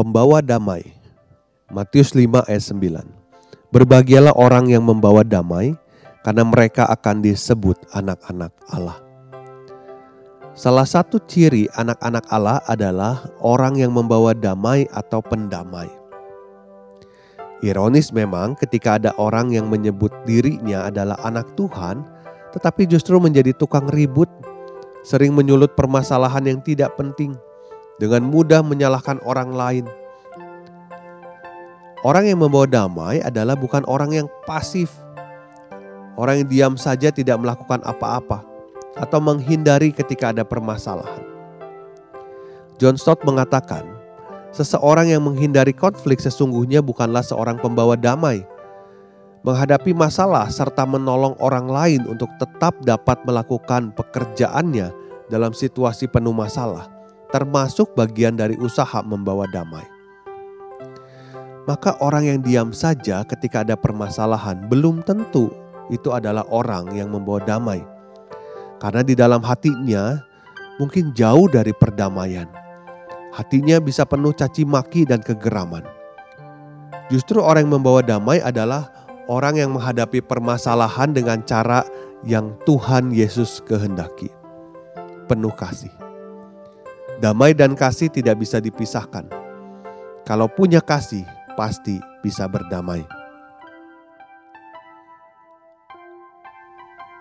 Pembawa 0.00 0.40
damai. 0.40 0.96
Matius 1.68 2.16
5 2.16 2.48
ayat 2.48 2.64
9. 2.72 3.04
Berbahagialah 3.68 4.32
orang 4.32 4.72
yang 4.72 4.80
membawa 4.80 5.20
damai, 5.20 5.76
karena 6.24 6.40
mereka 6.40 6.88
akan 6.88 7.20
disebut 7.20 7.76
anak-anak 7.92 8.48
Allah. 8.72 8.96
Salah 10.56 10.88
satu 10.88 11.20
ciri 11.20 11.68
anak-anak 11.76 12.24
Allah 12.32 12.64
adalah 12.64 13.28
orang 13.44 13.76
yang 13.76 13.92
membawa 13.92 14.32
damai 14.32 14.88
atau 14.88 15.20
pendamai. 15.20 15.92
Ironis 17.60 18.08
memang 18.08 18.56
ketika 18.56 18.96
ada 18.96 19.12
orang 19.20 19.52
yang 19.52 19.68
menyebut 19.68 20.16
dirinya 20.24 20.88
adalah 20.88 21.20
anak 21.28 21.52
Tuhan, 21.60 22.08
tetapi 22.56 22.88
justru 22.88 23.20
menjadi 23.20 23.52
tukang 23.52 23.84
ribut, 23.92 24.32
sering 25.04 25.36
menyulut 25.36 25.76
permasalahan 25.76 26.56
yang 26.56 26.64
tidak 26.64 26.96
penting, 26.96 27.36
dengan 28.00 28.24
mudah 28.24 28.64
menyalahkan 28.64 29.20
orang 29.28 29.52
lain. 29.52 29.84
Orang 32.00 32.24
yang 32.24 32.40
membawa 32.40 32.64
damai 32.64 33.20
adalah 33.20 33.52
bukan 33.52 33.84
orang 33.84 34.16
yang 34.16 34.26
pasif. 34.48 34.88
Orang 36.16 36.40
yang 36.40 36.48
diam 36.48 36.74
saja 36.80 37.12
tidak 37.12 37.36
melakukan 37.36 37.84
apa-apa 37.84 38.40
atau 38.96 39.20
menghindari 39.20 39.92
ketika 39.92 40.32
ada 40.32 40.40
permasalahan. 40.40 41.20
John 42.80 42.96
Stott 42.96 43.20
mengatakan, 43.28 43.84
seseorang 44.56 45.12
yang 45.12 45.20
menghindari 45.28 45.76
konflik 45.76 46.24
sesungguhnya 46.24 46.80
bukanlah 46.80 47.20
seorang 47.20 47.60
pembawa 47.60 48.00
damai. 48.00 48.48
Menghadapi 49.44 49.96
masalah 49.96 50.48
serta 50.52 50.84
menolong 50.84 51.36
orang 51.40 51.68
lain 51.68 52.02
untuk 52.08 52.28
tetap 52.36 52.76
dapat 52.84 53.20
melakukan 53.24 53.92
pekerjaannya 53.92 54.92
dalam 55.32 55.52
situasi 55.56 56.08
penuh 56.12 56.36
masalah 56.36 56.99
termasuk 57.30 57.94
bagian 57.94 58.34
dari 58.38 58.58
usaha 58.58 59.02
membawa 59.02 59.46
damai. 59.50 59.86
Maka 61.70 61.94
orang 62.02 62.26
yang 62.26 62.38
diam 62.42 62.70
saja 62.74 63.22
ketika 63.22 63.62
ada 63.62 63.78
permasalahan 63.78 64.66
belum 64.66 65.06
tentu 65.06 65.54
itu 65.90 66.10
adalah 66.10 66.46
orang 66.50 66.90
yang 66.94 67.10
membawa 67.10 67.42
damai. 67.42 67.82
Karena 68.80 69.04
di 69.04 69.14
dalam 69.14 69.44
hatinya 69.44 70.18
mungkin 70.80 71.12
jauh 71.12 71.46
dari 71.46 71.70
perdamaian. 71.76 72.48
Hatinya 73.30 73.78
bisa 73.78 74.02
penuh 74.02 74.34
caci 74.34 74.66
maki 74.66 75.06
dan 75.06 75.22
kegeraman. 75.22 75.86
Justru 77.12 77.38
orang 77.38 77.68
yang 77.68 77.78
membawa 77.78 78.02
damai 78.02 78.42
adalah 78.42 78.90
orang 79.30 79.60
yang 79.60 79.70
menghadapi 79.74 80.24
permasalahan 80.24 81.14
dengan 81.14 81.42
cara 81.46 81.86
yang 82.26 82.56
Tuhan 82.66 83.14
Yesus 83.14 83.62
kehendaki. 83.62 84.32
Penuh 85.30 85.54
kasih. 85.54 86.09
Damai 87.20 87.52
dan 87.52 87.76
kasih 87.76 88.08
tidak 88.08 88.40
bisa 88.40 88.64
dipisahkan. 88.64 89.28
Kalau 90.24 90.48
punya 90.48 90.80
kasih, 90.80 91.20
pasti 91.52 92.00
bisa 92.24 92.48
berdamai. 92.48 93.04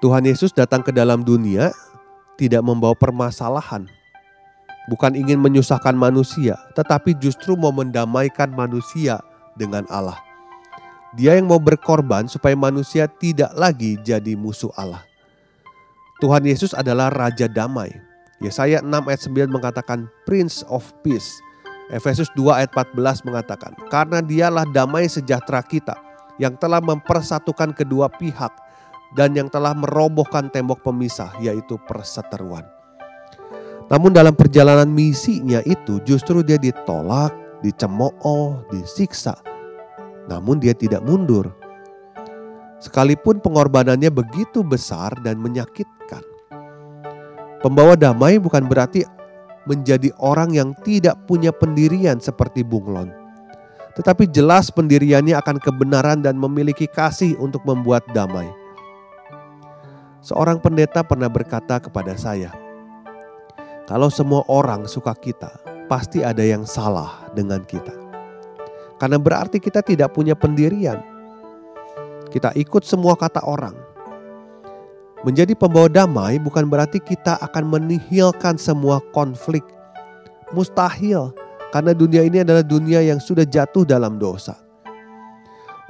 Tuhan 0.00 0.24
Yesus 0.24 0.56
datang 0.56 0.80
ke 0.80 0.96
dalam 0.96 1.20
dunia 1.20 1.76
tidak 2.40 2.64
membawa 2.64 2.96
permasalahan, 2.96 3.84
bukan 4.88 5.12
ingin 5.12 5.36
menyusahkan 5.36 5.92
manusia, 5.92 6.56
tetapi 6.72 7.12
justru 7.20 7.52
mau 7.52 7.70
mendamaikan 7.70 8.48
manusia 8.48 9.20
dengan 9.60 9.84
Allah. 9.92 10.16
Dia 11.12 11.36
yang 11.36 11.52
mau 11.52 11.60
berkorban 11.60 12.32
supaya 12.32 12.56
manusia 12.56 13.04
tidak 13.04 13.52
lagi 13.52 14.00
jadi 14.00 14.40
musuh 14.40 14.72
Allah. 14.72 15.04
Tuhan 16.24 16.48
Yesus 16.48 16.72
adalah 16.72 17.12
Raja 17.12 17.44
Damai 17.44 18.11
Yesaya 18.42 18.82
6 18.82 18.90
ayat 18.90 19.22
9 19.30 19.48
mengatakan 19.48 20.10
Prince 20.26 20.66
of 20.66 20.82
Peace. 21.06 21.38
Efesus 21.94 22.26
2 22.34 22.58
ayat 22.58 22.70
14 22.74 23.22
mengatakan, 23.28 23.76
karena 23.92 24.24
dialah 24.24 24.64
damai 24.66 25.06
sejahtera 25.06 25.60
kita 25.62 25.94
yang 26.40 26.56
telah 26.56 26.80
mempersatukan 26.80 27.76
kedua 27.76 28.08
pihak 28.08 28.50
dan 29.12 29.36
yang 29.36 29.52
telah 29.52 29.76
merobohkan 29.76 30.48
tembok 30.48 30.80
pemisah 30.80 31.30
yaitu 31.44 31.76
perseteruan. 31.84 32.64
Namun 33.92 34.16
dalam 34.16 34.32
perjalanan 34.32 34.88
misinya 34.88 35.60
itu 35.68 36.00
justru 36.08 36.40
dia 36.40 36.56
ditolak, 36.56 37.60
dicemooh, 37.60 38.64
disiksa. 38.72 39.36
Namun 40.32 40.56
dia 40.56 40.72
tidak 40.72 41.04
mundur. 41.04 41.52
Sekalipun 42.80 43.44
pengorbanannya 43.44 44.08
begitu 44.08 44.64
besar 44.64 45.12
dan 45.20 45.36
menyakitkan. 45.38 46.31
Pembawa 47.62 47.94
damai 47.94 48.42
bukan 48.42 48.66
berarti 48.66 49.06
menjadi 49.70 50.10
orang 50.18 50.50
yang 50.50 50.74
tidak 50.82 51.14
punya 51.30 51.54
pendirian 51.54 52.18
seperti 52.18 52.66
bunglon. 52.66 53.14
Tetapi 53.94 54.26
jelas 54.34 54.72
pendiriannya 54.74 55.38
akan 55.38 55.62
kebenaran 55.62 56.26
dan 56.26 56.34
memiliki 56.34 56.90
kasih 56.90 57.38
untuk 57.38 57.62
membuat 57.62 58.02
damai. 58.10 58.50
Seorang 60.26 60.58
pendeta 60.58 61.06
pernah 61.06 61.30
berkata 61.30 61.78
kepada 61.78 62.18
saya, 62.18 62.50
"Kalau 63.86 64.10
semua 64.10 64.42
orang 64.50 64.90
suka 64.90 65.14
kita, 65.14 65.54
pasti 65.86 66.26
ada 66.26 66.42
yang 66.42 66.66
salah 66.66 67.30
dengan 67.34 67.62
kita." 67.62 67.94
Karena 68.98 69.18
berarti 69.18 69.62
kita 69.62 69.82
tidak 69.82 70.14
punya 70.14 70.38
pendirian. 70.38 71.02
Kita 72.30 72.54
ikut 72.54 72.86
semua 72.86 73.18
kata 73.18 73.42
orang, 73.44 73.74
Menjadi 75.22 75.54
pembawa 75.54 75.86
damai 75.86 76.42
bukan 76.42 76.66
berarti 76.66 76.98
kita 76.98 77.38
akan 77.38 77.70
menihilkan 77.70 78.58
semua 78.58 78.98
konflik. 79.14 79.62
Mustahil, 80.50 81.30
karena 81.70 81.94
dunia 81.94 82.26
ini 82.26 82.42
adalah 82.42 82.66
dunia 82.66 83.00
yang 83.00 83.22
sudah 83.22 83.46
jatuh 83.46 83.86
dalam 83.86 84.18
dosa. 84.18 84.58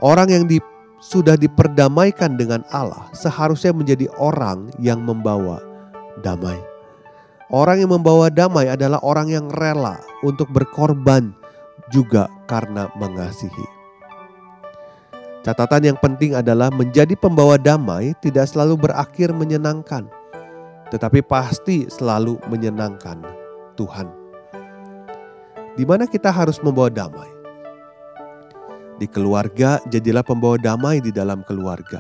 Orang 0.05 0.29
yang 0.29 0.45
di, 0.45 0.61
sudah 1.01 1.41
diperdamaikan 1.41 2.37
dengan 2.37 2.61
Allah 2.71 3.09
seharusnya 3.17 3.73
menjadi 3.73 4.07
orang 4.21 4.69
yang 4.77 5.01
membawa 5.01 5.59
damai. 6.21 6.61
Orang 7.49 7.81
yang 7.81 7.93
membawa 7.93 8.29
damai 8.29 8.69
adalah 8.69 9.01
orang 9.01 9.33
yang 9.33 9.49
rela 9.49 9.97
untuk 10.25 10.49
berkorban 10.53 11.33
juga 11.89 12.29
karena 12.49 12.89
mengasihi. 13.01 13.82
Catatan 15.43 15.83
yang 15.91 15.99
penting 15.99 16.39
adalah 16.39 16.71
menjadi 16.71 17.19
pembawa 17.19 17.59
damai 17.59 18.15
tidak 18.23 18.47
selalu 18.47 18.79
berakhir 18.79 19.35
menyenangkan, 19.35 20.07
tetapi 20.95 21.19
pasti 21.19 21.91
selalu 21.91 22.39
menyenangkan 22.47 23.19
Tuhan. 23.75 24.07
Di 25.75 25.83
mana 25.83 26.07
kita 26.07 26.31
harus 26.31 26.63
membawa 26.63 26.87
damai? 26.95 27.27
Di 29.03 29.11
keluarga, 29.11 29.83
jadilah 29.91 30.23
pembawa 30.23 30.55
damai 30.63 31.03
di 31.03 31.11
dalam 31.11 31.43
keluarga. 31.43 31.99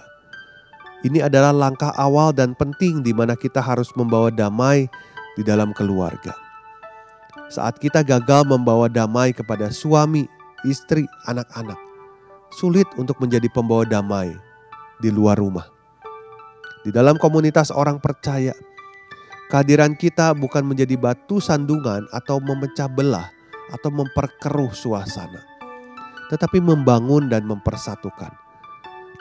Ini 1.03 1.27
adalah 1.27 1.51
langkah 1.51 1.91
awal 1.99 2.31
dan 2.31 2.55
penting 2.55 3.03
di 3.03 3.11
mana 3.11 3.35
kita 3.35 3.59
harus 3.59 3.91
membawa 3.99 4.31
damai 4.31 4.87
di 5.35 5.43
dalam 5.43 5.75
keluarga. 5.75 6.31
Saat 7.51 7.83
kita 7.83 8.07
gagal 8.07 8.47
membawa 8.47 8.87
damai 8.87 9.35
kepada 9.35 9.67
suami, 9.75 10.31
istri, 10.63 11.11
anak-anak, 11.27 11.81
sulit 12.53 12.87
untuk 13.01 13.17
menjadi 13.19 13.49
pembawa 13.49 13.89
damai 13.89 14.37
di 15.01 15.09
luar 15.09 15.41
rumah. 15.41 15.67
Di 16.85 16.93
dalam 16.93 17.17
komunitas 17.17 17.73
orang 17.73 17.99
percaya, 17.99 18.53
kehadiran 19.49 19.97
kita 19.97 20.37
bukan 20.37 20.67
menjadi 20.67 20.99
batu 20.99 21.41
sandungan 21.41 22.05
atau 22.13 22.39
memecah 22.43 22.91
belah 22.91 23.31
atau 23.73 23.89
memperkeruh 23.89 24.75
suasana, 24.77 25.41
tetapi 26.29 26.61
membangun 26.61 27.33
dan 27.33 27.49
mempersatukan. 27.49 28.35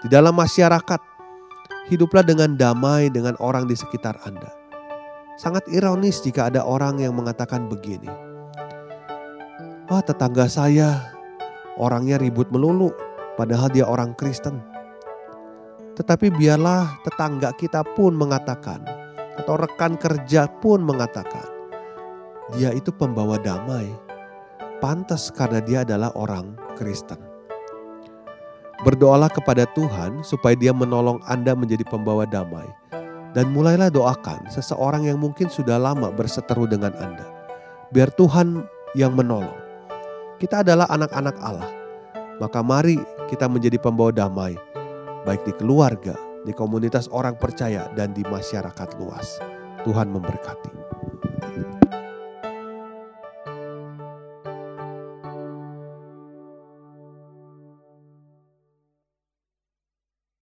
Di 0.01 0.10
dalam 0.10 0.34
masyarakat, 0.34 1.01
hiduplah 1.88 2.25
dengan 2.25 2.57
damai 2.57 3.13
dengan 3.13 3.38
orang 3.38 3.69
di 3.69 3.77
sekitar 3.77 4.18
Anda. 4.25 4.50
Sangat 5.38 5.66
ironis 5.69 6.22
jika 6.22 6.50
ada 6.50 6.66
orang 6.66 7.01
yang 7.01 7.13
mengatakan 7.13 7.69
begini, 7.69 8.10
"Wah, 9.88 10.01
tetangga 10.01 10.50
saya 10.50 11.13
orangnya 11.77 12.18
ribut 12.18 12.50
melulu, 12.50 12.92
padahal 13.42 13.74
dia 13.74 13.90
orang 13.90 14.14
Kristen. 14.14 14.62
Tetapi 15.98 16.30
biarlah 16.30 17.02
tetangga 17.02 17.50
kita 17.58 17.82
pun 17.98 18.14
mengatakan 18.14 18.86
atau 19.42 19.58
rekan 19.58 19.98
kerja 19.98 20.46
pun 20.62 20.86
mengatakan, 20.86 21.50
dia 22.54 22.70
itu 22.70 22.94
pembawa 22.94 23.42
damai. 23.42 23.90
Pantas 24.78 25.34
karena 25.34 25.58
dia 25.62 25.82
adalah 25.82 26.14
orang 26.14 26.54
Kristen. 26.78 27.18
Berdoalah 28.82 29.30
kepada 29.30 29.66
Tuhan 29.74 30.22
supaya 30.26 30.58
dia 30.58 30.74
menolong 30.74 31.22
Anda 31.30 31.58
menjadi 31.58 31.86
pembawa 31.86 32.30
damai. 32.30 32.66
Dan 33.32 33.54
mulailah 33.56 33.88
doakan 33.88 34.50
seseorang 34.52 35.08
yang 35.08 35.22
mungkin 35.22 35.48
sudah 35.48 35.80
lama 35.80 36.12
berseteru 36.12 36.68
dengan 36.68 36.92
Anda. 36.98 37.24
Biar 37.94 38.12
Tuhan 38.18 38.66
yang 38.98 39.16
menolong. 39.16 39.56
Kita 40.42 40.66
adalah 40.66 40.90
anak-anak 40.90 41.38
Allah. 41.40 41.81
Maka 42.42 42.66
mari 42.66 42.98
kita 43.30 43.46
menjadi 43.46 43.78
pembawa 43.78 44.10
damai. 44.10 44.58
Baik 45.30 45.46
di 45.46 45.54
keluarga, 45.62 46.18
di 46.42 46.50
komunitas 46.50 47.06
orang 47.14 47.38
percaya, 47.38 47.86
dan 47.94 48.18
di 48.18 48.26
masyarakat 48.26 48.98
luas. 48.98 49.38
Tuhan 49.86 50.10
memberkati. 50.10 50.74